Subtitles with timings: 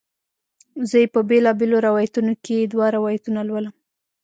[0.89, 3.75] زه یې په بیلابیلو روایتونو کې دوه روایتونه لولم.